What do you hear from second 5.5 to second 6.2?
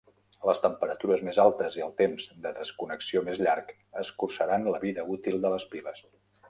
les piles.